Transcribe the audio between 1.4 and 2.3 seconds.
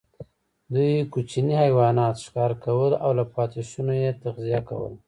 حیوانات